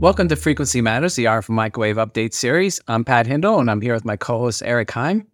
Welcome 0.00 0.28
to 0.28 0.36
Frequency 0.36 0.80
Matters, 0.80 1.16
the 1.16 1.26
RF 1.26 1.50
Microwave 1.50 1.96
Update 1.96 2.32
Series. 2.32 2.80
I'm 2.88 3.04
Pat 3.04 3.26
Hindle, 3.26 3.60
and 3.60 3.70
I'm 3.70 3.82
here 3.82 3.92
with 3.92 4.06
my 4.06 4.16
co 4.16 4.38
host, 4.38 4.62
Eric 4.64 4.90
Higham. 4.92 5.26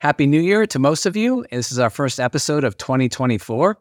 Happy 0.00 0.26
New 0.26 0.40
Year 0.40 0.66
to 0.68 0.78
most 0.78 1.04
of 1.04 1.14
you. 1.14 1.44
This 1.50 1.70
is 1.70 1.78
our 1.78 1.90
first 1.90 2.18
episode 2.18 2.64
of 2.64 2.78
2024. 2.78 3.72
I 3.72 3.76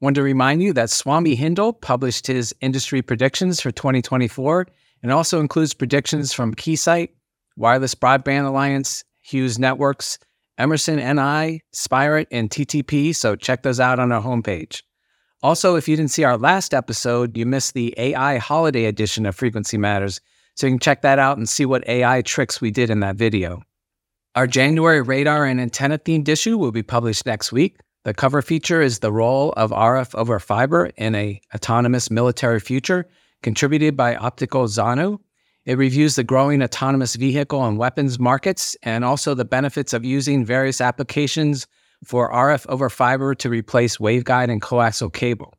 want 0.00 0.14
to 0.14 0.22
remind 0.22 0.62
you 0.62 0.72
that 0.74 0.88
Swami 0.88 1.34
Hindle 1.34 1.72
published 1.72 2.28
his 2.28 2.54
industry 2.60 3.02
predictions 3.02 3.60
for 3.60 3.72
2024 3.72 4.68
and 5.02 5.10
also 5.10 5.40
includes 5.40 5.74
predictions 5.74 6.32
from 6.32 6.54
Keysight, 6.54 7.08
Wireless 7.56 7.96
Broadband 7.96 8.46
Alliance, 8.46 9.02
Hughes 9.20 9.58
Networks, 9.58 10.16
Emerson 10.58 10.98
NI, 10.98 11.60
Spirent, 11.74 12.28
and 12.30 12.48
TTP. 12.48 13.12
So 13.16 13.34
check 13.34 13.64
those 13.64 13.80
out 13.80 13.98
on 13.98 14.12
our 14.12 14.22
homepage. 14.22 14.82
Also, 15.42 15.74
if 15.74 15.88
you 15.88 15.96
didn't 15.96 16.12
see 16.12 16.22
our 16.22 16.38
last 16.38 16.72
episode, 16.72 17.36
you 17.36 17.44
missed 17.44 17.74
the 17.74 17.92
AI 17.96 18.38
holiday 18.38 18.84
edition 18.84 19.26
of 19.26 19.34
Frequency 19.34 19.76
Matters. 19.76 20.20
So 20.54 20.66
you 20.66 20.72
can 20.72 20.78
check 20.78 21.02
that 21.02 21.18
out 21.18 21.36
and 21.36 21.48
see 21.48 21.64
what 21.64 21.86
AI 21.88 22.22
tricks 22.22 22.60
we 22.60 22.70
did 22.70 22.90
in 22.90 23.00
that 23.00 23.16
video. 23.16 23.62
Our 24.36 24.46
January 24.46 25.02
radar 25.02 25.44
and 25.44 25.60
antenna 25.60 25.98
themed 25.98 26.28
issue 26.28 26.56
will 26.56 26.70
be 26.70 26.82
published 26.82 27.26
next 27.26 27.50
week. 27.50 27.80
The 28.04 28.14
cover 28.14 28.40
feature 28.40 28.80
is 28.80 29.00
the 29.00 29.12
role 29.12 29.52
of 29.56 29.70
RF 29.70 30.14
over 30.14 30.38
fiber 30.38 30.90
in 30.96 31.14
a 31.14 31.40
autonomous 31.54 32.10
military 32.10 32.60
future, 32.60 33.08
contributed 33.42 33.96
by 33.96 34.16
Optical 34.16 34.64
Zonu. 34.66 35.18
It 35.64 35.76
reviews 35.76 36.16
the 36.16 36.24
growing 36.24 36.62
autonomous 36.62 37.16
vehicle 37.16 37.64
and 37.64 37.78
weapons 37.78 38.18
markets 38.18 38.76
and 38.82 39.04
also 39.04 39.34
the 39.34 39.44
benefits 39.44 39.92
of 39.92 40.04
using 40.04 40.44
various 40.44 40.80
applications 40.80 41.66
for 42.04 42.30
RF 42.32 42.66
over 42.68 42.90
fiber 42.90 43.34
to 43.36 43.48
replace 43.48 43.98
waveguide 43.98 44.50
and 44.50 44.60
coaxial 44.60 45.12
cable. 45.12 45.54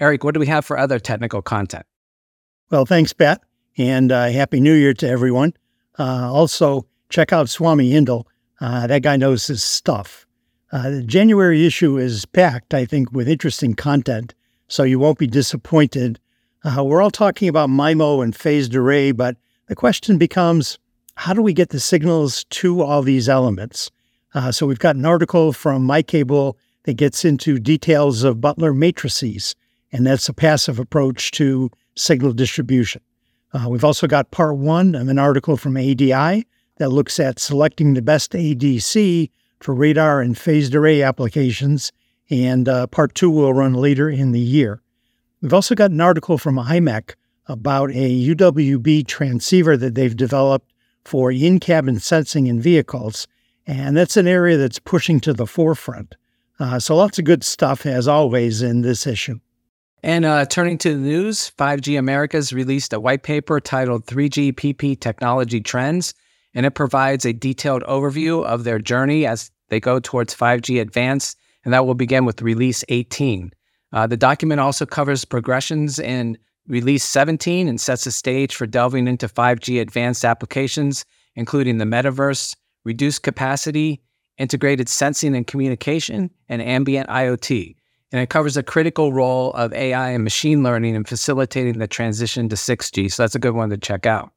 Eric, 0.00 0.24
what 0.24 0.34
do 0.34 0.40
we 0.40 0.46
have 0.46 0.64
for 0.64 0.78
other 0.78 0.98
technical 0.98 1.42
content? 1.42 1.84
Well, 2.70 2.86
thanks, 2.86 3.12
Pat, 3.12 3.42
and 3.76 4.12
uh, 4.12 4.28
Happy 4.28 4.60
New 4.60 4.74
Year 4.74 4.94
to 4.94 5.08
everyone. 5.08 5.54
Uh, 5.98 6.32
also, 6.32 6.86
check 7.08 7.32
out 7.32 7.48
Swami 7.48 7.90
Hindle. 7.90 8.28
Uh, 8.60 8.86
that 8.86 9.02
guy 9.02 9.16
knows 9.16 9.46
his 9.46 9.62
stuff. 9.62 10.26
Uh, 10.70 10.90
the 10.90 11.02
January 11.02 11.64
issue 11.64 11.96
is 11.96 12.26
packed, 12.26 12.74
I 12.74 12.84
think, 12.84 13.10
with 13.12 13.28
interesting 13.28 13.74
content, 13.74 14.34
so 14.68 14.82
you 14.82 14.98
won't 14.98 15.18
be 15.18 15.26
disappointed. 15.26 16.20
Uh, 16.62 16.84
we're 16.84 17.00
all 17.00 17.10
talking 17.10 17.48
about 17.48 17.70
MIMO 17.70 18.22
and 18.22 18.36
phased 18.36 18.74
array, 18.74 19.12
but 19.12 19.36
the 19.66 19.74
question 19.74 20.18
becomes 20.18 20.78
how 21.14 21.32
do 21.32 21.42
we 21.42 21.52
get 21.52 21.70
the 21.70 21.80
signals 21.80 22.44
to 22.44 22.82
all 22.82 23.02
these 23.02 23.28
elements? 23.28 23.90
Uh, 24.38 24.52
so 24.52 24.68
we've 24.68 24.78
got 24.78 24.94
an 24.94 25.04
article 25.04 25.52
from 25.52 25.84
MiCable 25.84 26.54
that 26.84 26.94
gets 26.94 27.24
into 27.24 27.58
details 27.58 28.22
of 28.22 28.40
Butler 28.40 28.72
matrices, 28.72 29.56
and 29.90 30.06
that's 30.06 30.28
a 30.28 30.32
passive 30.32 30.78
approach 30.78 31.32
to 31.32 31.72
signal 31.96 32.32
distribution. 32.32 33.02
Uh, 33.52 33.68
we've 33.68 33.82
also 33.82 34.06
got 34.06 34.30
part 34.30 34.56
one 34.56 34.94
of 34.94 35.08
an 35.08 35.18
article 35.18 35.56
from 35.56 35.76
ADI 35.76 36.46
that 36.76 36.90
looks 36.90 37.18
at 37.18 37.40
selecting 37.40 37.94
the 37.94 38.00
best 38.00 38.30
ADC 38.30 39.28
for 39.58 39.74
radar 39.74 40.20
and 40.20 40.38
phased 40.38 40.72
array 40.72 41.02
applications, 41.02 41.90
and 42.30 42.68
uh, 42.68 42.86
part 42.86 43.16
two 43.16 43.30
will 43.30 43.52
run 43.52 43.74
later 43.74 44.08
in 44.08 44.30
the 44.30 44.38
year. 44.38 44.80
We've 45.42 45.52
also 45.54 45.74
got 45.74 45.90
an 45.90 46.00
article 46.00 46.38
from 46.38 46.58
IMEC 46.58 47.16
about 47.46 47.90
a 47.90 48.34
UWB 48.34 49.04
transceiver 49.08 49.76
that 49.76 49.96
they've 49.96 50.16
developed 50.16 50.72
for 51.04 51.32
in 51.32 51.58
cabin 51.58 51.98
sensing 51.98 52.46
in 52.46 52.60
vehicles 52.60 53.26
and 53.68 53.94
that's 53.94 54.16
an 54.16 54.26
area 54.26 54.56
that's 54.56 54.78
pushing 54.78 55.20
to 55.20 55.34
the 55.34 55.46
forefront. 55.46 56.16
Uh, 56.58 56.78
so 56.78 56.96
lots 56.96 57.18
of 57.18 57.26
good 57.26 57.44
stuff, 57.44 57.84
as 57.84 58.08
always, 58.08 58.62
in 58.62 58.80
this 58.80 59.06
issue. 59.06 59.38
And 60.02 60.24
uh, 60.24 60.46
turning 60.46 60.78
to 60.78 60.94
the 60.94 61.00
news, 61.00 61.52
5G 61.58 61.98
Americas 61.98 62.52
released 62.52 62.94
a 62.94 63.00
white 63.00 63.22
paper 63.22 63.60
titled 63.60 64.06
3GPP 64.06 64.98
Technology 64.98 65.60
Trends, 65.60 66.14
and 66.54 66.64
it 66.64 66.70
provides 66.70 67.26
a 67.26 67.32
detailed 67.34 67.82
overview 67.82 68.42
of 68.44 68.64
their 68.64 68.78
journey 68.78 69.26
as 69.26 69.50
they 69.68 69.80
go 69.80 70.00
towards 70.00 70.34
5G 70.34 70.80
Advanced, 70.80 71.36
and 71.62 71.74
that 71.74 71.84
will 71.84 71.94
begin 71.94 72.24
with 72.24 72.40
Release 72.40 72.84
18. 72.88 73.52
Uh, 73.92 74.06
the 74.06 74.16
document 74.16 74.60
also 74.60 74.86
covers 74.86 75.26
progressions 75.26 75.98
in 75.98 76.38
Release 76.68 77.04
17 77.04 77.68
and 77.68 77.80
sets 77.80 78.04
the 78.04 78.12
stage 78.12 78.54
for 78.54 78.66
delving 78.66 79.06
into 79.06 79.28
5G 79.28 79.80
Advanced 79.80 80.24
applications, 80.24 81.04
including 81.34 81.78
the 81.78 81.84
metaverse, 81.84 82.54
reduced 82.84 83.22
capacity, 83.22 84.00
integrated 84.38 84.88
sensing 84.88 85.34
and 85.34 85.46
communication, 85.46 86.30
and 86.48 86.62
ambient 86.62 87.08
IoT. 87.08 87.74
And 88.10 88.22
it 88.22 88.30
covers 88.30 88.56
a 88.56 88.62
critical 88.62 89.12
role 89.12 89.52
of 89.52 89.72
AI 89.72 90.10
and 90.10 90.24
machine 90.24 90.62
learning 90.62 90.94
in 90.94 91.04
facilitating 91.04 91.78
the 91.78 91.86
transition 91.86 92.48
to 92.48 92.56
6G. 92.56 93.12
So 93.12 93.22
that's 93.22 93.34
a 93.34 93.38
good 93.38 93.54
one 93.54 93.70
to 93.70 93.76
check 93.76 94.06
out. 94.06 94.30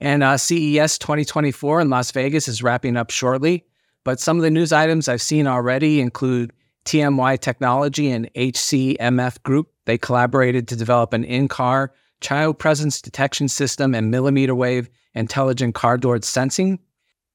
And 0.00 0.22
uh, 0.22 0.36
CES 0.36 0.98
2024 0.98 1.80
in 1.80 1.90
Las 1.90 2.10
Vegas 2.10 2.48
is 2.48 2.62
wrapping 2.62 2.96
up 2.96 3.10
shortly. 3.10 3.64
But 4.04 4.20
some 4.20 4.36
of 4.36 4.42
the 4.42 4.50
news 4.50 4.72
items 4.72 5.08
I've 5.08 5.22
seen 5.22 5.46
already 5.46 6.00
include 6.00 6.52
TMY 6.86 7.38
Technology 7.40 8.10
and 8.10 8.32
HCMF 8.34 9.42
Group. 9.42 9.70
They 9.84 9.98
collaborated 9.98 10.68
to 10.68 10.76
develop 10.76 11.12
an 11.12 11.24
in 11.24 11.48
car 11.48 11.92
child 12.20 12.58
presence 12.58 13.00
detection 13.00 13.48
system 13.48 13.94
and 13.94 14.10
millimeter 14.10 14.54
wave 14.54 14.88
intelligent 15.14 15.74
car 15.74 15.98
door 15.98 16.20
sensing. 16.22 16.78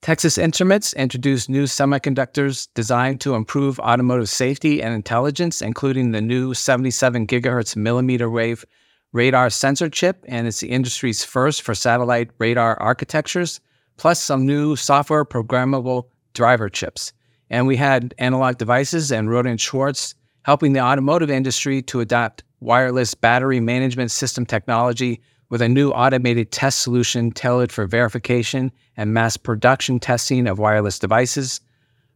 Texas 0.01 0.37
Instruments 0.37 0.93
introduced 0.93 1.49
new 1.49 1.63
semiconductors 1.63 2.67
designed 2.75 3.19
to 3.21 3.33
improve 3.33 3.79
automotive 3.79 4.29
safety 4.29 4.81
and 4.81 4.93
intelligence, 4.93 5.61
including 5.61 6.11
the 6.11 6.21
new 6.21 6.53
77 6.53 7.25
gigahertz 7.25 7.75
millimeter 7.75 8.29
wave 8.29 8.65
radar 9.13 9.49
sensor 9.49 9.89
chip, 9.89 10.23
and 10.27 10.45
it's 10.45 10.59
the 10.59 10.69
industry's 10.69 11.23
first 11.23 11.61
for 11.61 11.73
satellite 11.73 12.29
radar 12.37 12.79
architectures, 12.79 13.59
plus 13.97 14.21
some 14.21 14.45
new 14.45 14.75
software 14.75 15.25
programmable 15.25 16.03
driver 16.33 16.69
chips. 16.69 17.13
And 17.49 17.65
we 17.65 17.77
had 17.77 18.13
Analog 18.17 18.57
Devices 18.57 19.11
and 19.11 19.29
Rohde 19.29 19.59
Schwarz 19.59 20.15
helping 20.43 20.73
the 20.73 20.81
automotive 20.81 21.31
industry 21.31 21.81
to 21.81 22.01
adopt 22.01 22.43
wireless 22.59 23.15
battery 23.15 23.59
management 23.59 24.11
system 24.11 24.45
technology 24.45 25.21
with 25.55 25.61
a 25.61 25.69
new 25.69 25.89
automated 25.91 26.51
test 26.51 26.81
solution 26.81 27.31
tailored 27.31 27.71
for 27.71 27.87
verification 27.87 28.69
and 28.97 29.13
mass 29.13 29.37
production 29.37 30.01
testing 30.01 30.47
of 30.47 30.59
wireless 30.59 30.99
devices. 30.99 31.61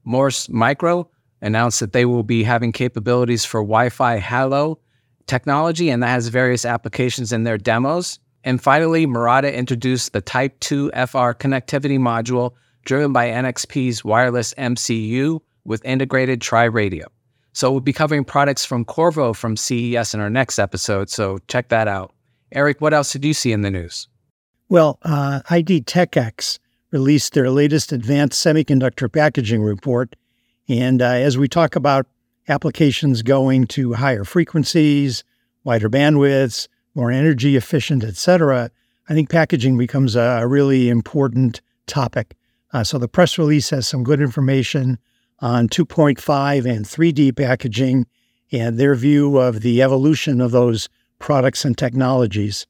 Morse 0.04 0.50
Micro 0.50 1.10
announced 1.42 1.80
that 1.80 1.94
they 1.94 2.04
will 2.04 2.24
be 2.24 2.44
having 2.44 2.74
capabilities 2.74 3.46
for 3.46 3.62
Wi 3.62 3.88
Fi 3.88 4.20
HaLow 4.20 4.76
technology, 5.26 5.90
and 5.90 6.04
that 6.04 6.10
has 6.10 6.28
various 6.28 6.66
applications 6.66 7.32
in 7.32 7.46
their 7.46 7.58
demos. 7.58 8.20
And 8.44 8.62
finally, 8.62 9.06
Murata 9.06 9.58
introduced 9.58 10.12
the 10.12 10.20
Type 10.20 10.60
2 10.60 10.90
FR 10.90 11.32
connectivity 11.32 11.98
module 11.98 12.56
driven 12.84 13.14
by 13.14 13.30
NXP's 13.30 14.04
wireless 14.04 14.54
MCU 14.56 15.40
with 15.64 15.86
integrated 15.86 16.42
tri 16.42 16.66
radio. 16.66 17.08
So 17.54 17.72
we'll 17.72 17.80
be 17.80 17.94
covering 17.94 18.26
products 18.26 18.66
from 18.66 18.84
Qorvo 18.84 19.34
from 19.34 19.56
CES 19.56 20.14
in 20.14 20.20
our 20.20 20.30
next 20.30 20.60
episode, 20.60 21.10
so 21.10 21.38
check 21.48 21.70
that 21.70 21.88
out. 21.88 22.14
Eric, 22.52 22.82
what 22.82 22.94
else 22.94 23.12
did 23.12 23.26
you 23.26 23.34
see 23.34 23.52
in 23.52 23.62
the 23.62 23.72
news? 23.72 24.08
Well, 24.70 25.00
uh, 25.04 25.42
IDTechEx 25.50 26.60
released 26.92 27.34
their 27.34 27.50
latest 27.50 27.92
advanced 27.92 28.44
semiconductor 28.44 29.12
packaging 29.12 29.62
report. 29.62 30.16
And 30.68 31.02
uh, 31.02 31.06
as 31.06 31.38
we 31.38 31.48
talk 31.48 31.76
about 31.76 32.08
applications 32.48 33.22
going 33.22 33.68
to 33.68 33.94
higher 33.94 34.24
frequencies, 34.24 35.24
wider 35.64 35.90
bandwidths, 35.90 36.68
more 36.96 37.12
energy 37.12 37.56
efficient, 37.56 38.04
et 38.04 38.16
cetera, 38.16 38.72
I 39.08 39.14
think 39.14 39.30
packaging 39.30 39.78
becomes 39.78 40.16
a, 40.16 40.46
really 40.48 40.90
important 40.90 41.62
topic. 41.88 42.36
Uh, 42.72 42.84
so 42.84 42.98
the 42.98 43.08
press 43.08 43.38
release 43.38 43.70
has 43.72 43.88
some 43.88 44.04
good 44.04 44.22
information 44.22 45.00
on 45.40 45.68
2.5 45.68 46.70
and 46.70 46.86
3D 46.86 47.36
packaging 47.36 48.06
and 48.52 48.78
their 48.78 48.96
view 48.96 49.38
of 49.38 49.62
the 49.62 49.82
evolution 49.82 50.42
of 50.42 50.52
those 50.52 50.90
products 51.20 51.66
and 51.66 51.78
technologies. 51.78 52.66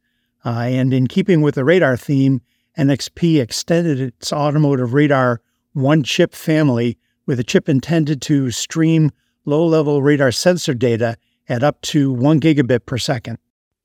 Uh, 0.46 0.50
and 0.50 0.94
in 0.94 1.08
keeping 1.08 1.42
with 1.42 1.56
the 1.56 1.66
radar 1.66 1.98
theme, 1.98 2.42
NXP 2.78 3.42
extended 3.42 4.00
its 4.00 4.32
automotive 4.32 4.94
radar 4.94 5.42
one 5.74 6.04
chip 6.04 6.34
family 6.34 6.98
with 7.26 7.40
a 7.40 7.44
chip 7.44 7.70
intended 7.70 8.22
to 8.24 8.52
stream 8.52 9.12
low 9.46 9.66
level 9.66 10.02
radar 10.02 10.32
sensor 10.32 10.74
data 10.74 11.16
at 11.48 11.64
up 11.64 11.82
to 11.82 12.12
one 12.12 12.40
gigabit 12.40 12.86
per 12.86 12.98
second. 12.98 13.38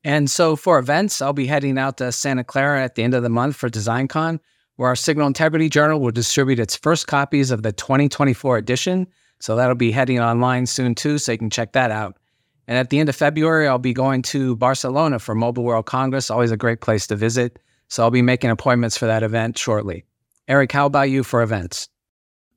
And 0.05 0.31
so 0.31 0.55
for 0.55 0.78
events, 0.78 1.22
I'll 1.22 1.32
be 1.32 1.46
heading 1.46 1.78
out 1.78 1.96
to 1.96 2.12
Santa 2.12 2.44
Clara 2.44 2.84
at 2.84 2.94
the 2.94 3.02
end 3.02 3.14
of 3.14 3.22
the 3.22 3.31
month 3.31 3.56
for 3.56 3.70
DesignCon, 3.70 4.38
where 4.76 4.88
our 4.88 4.96
Signal 4.96 5.26
Integrity 5.26 5.70
Journal 5.70 5.99
will 5.99 6.11
distribute 6.11 6.58
its 6.58 6.76
first 6.76 7.06
copies 7.06 7.50
of 7.50 7.62
the 7.62 7.72
2024 7.72 8.58
edition. 8.58 9.06
So 9.40 9.56
that'll 9.56 9.75
be 9.75 9.93
heading 9.93 10.20
online 10.20 10.66
soon 10.66 10.94
too, 10.94 11.19
so 11.19 11.32
you 11.32 11.38
can 11.38 11.50
check 11.50 11.72
that 11.72 11.90
out. 11.90 12.19
And 12.66 12.78
at 12.78 12.90
the 12.90 12.99
end 12.99 13.08
of 13.08 13.16
February, 13.16 13.69
I'll 13.69 13.78
be 13.78 13.93
going 13.93 14.22
to 14.22 14.56
Barcelona 14.56 15.19
for 15.19 15.34
Mobile 15.34 15.64
World 15.64 15.87
Congress, 15.87 16.31
always 16.31 16.50
a 16.50 16.56
great 16.56 16.81
place 16.81 17.06
to 17.08 17.16
visit. 17.16 17.58
So 17.88 18.02
I'll 18.02 18.11
be 18.11 18.22
making 18.22 18.50
appointments 18.50 18.96
for 18.96 19.06
that 19.06 19.22
event 19.22 19.58
shortly. 19.58 20.05
Eric, 20.49 20.72
how 20.72 20.87
about 20.87 21.11
you 21.11 21.22
for 21.25 21.43
events? 21.43 21.88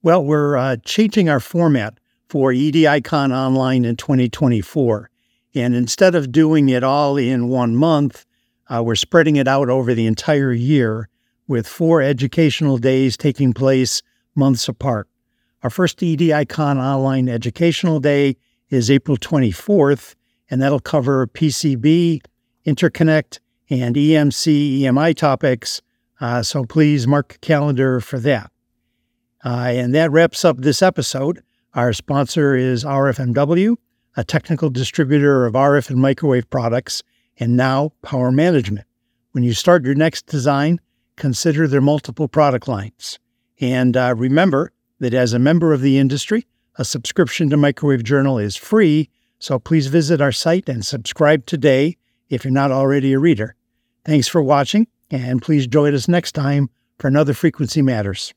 Well, 0.03 0.23
we're 0.23 0.55
uh, 0.57 0.77
changing 0.85 1.27
our 1.29 1.39
format 1.39 1.99
for 2.29 2.51
EDICon 2.53 3.31
Online 3.31 3.83
in 3.85 3.95
2024. 3.97 5.09
And 5.55 5.75
instead 5.75 6.15
of 6.15 6.31
doing 6.31 6.69
it 6.69 6.83
all 6.83 7.17
in 7.17 7.49
one 7.49 7.75
month, 7.75 8.25
Uh, 8.69 8.83
we're 8.83 8.95
spreading 8.99 9.37
it 9.37 9.47
out 9.47 9.69
over 9.69 9.93
the 9.95 10.05
entire 10.05 10.51
year 10.51 11.07
with 11.47 11.65
four 11.65 12.01
educational 12.01 12.77
days 12.77 13.15
taking 13.15 13.53
place 13.53 14.03
months 14.35 14.67
apart. 14.67 15.07
Our 15.63 15.69
first 15.69 16.01
EDICON 16.03 16.77
online 16.77 17.29
educational 17.29 18.01
day 18.01 18.35
is 18.69 18.91
April 18.91 19.17
24th, 19.17 20.15
and 20.49 20.61
that'll 20.61 20.79
cover 20.79 21.27
PCB, 21.27 22.21
interconnect, 22.65 23.39
and 23.69 23.95
EMC, 23.95 24.81
EMI 24.81 25.15
topics. 25.15 25.81
Uh, 26.19 26.41
so 26.41 26.63
please 26.63 27.07
mark 27.07 27.35
a 27.35 27.37
calendar 27.39 27.99
for 27.99 28.19
that. 28.19 28.51
Uh, 29.43 29.71
and 29.71 29.93
that 29.93 30.11
wraps 30.11 30.43
up 30.43 30.57
this 30.57 30.81
episode. 30.81 31.43
Our 31.73 31.93
sponsor 31.93 32.55
is 32.55 32.83
RFMW, 32.83 33.75
a 34.15 34.23
technical 34.23 34.69
distributor 34.69 35.45
of 35.45 35.53
RF 35.53 35.89
and 35.89 35.99
microwave 35.99 36.49
products, 36.49 37.03
and 37.39 37.55
now 37.55 37.91
power 38.01 38.31
management. 38.31 38.87
When 39.31 39.43
you 39.43 39.53
start 39.53 39.85
your 39.85 39.93
next 39.95 40.25
design, 40.25 40.79
consider 41.15 41.67
their 41.67 41.81
multiple 41.81 42.27
product 42.27 42.67
lines. 42.67 43.19
And 43.59 43.95
uh, 43.95 44.15
remember 44.17 44.71
that 44.99 45.13
as 45.13 45.33
a 45.33 45.39
member 45.39 45.73
of 45.73 45.81
the 45.81 45.97
industry, 45.97 46.47
a 46.77 46.85
subscription 46.85 47.49
to 47.49 47.57
Microwave 47.57 48.03
Journal 48.03 48.37
is 48.37 48.55
free, 48.55 49.09
so 49.39 49.59
please 49.59 49.87
visit 49.87 50.21
our 50.21 50.31
site 50.31 50.69
and 50.69 50.85
subscribe 50.85 51.45
today 51.45 51.97
if 52.29 52.43
you're 52.43 52.51
not 52.51 52.71
already 52.71 53.13
a 53.13 53.19
reader. 53.19 53.55
Thanks 54.05 54.27
for 54.27 54.41
watching, 54.41 54.87
and 55.09 55.41
please 55.41 55.67
join 55.67 55.93
us 55.93 56.07
next 56.07 56.33
time 56.33 56.69
for 56.99 57.07
another 57.07 57.33
Frequency 57.33 57.81
Matters. 57.81 58.33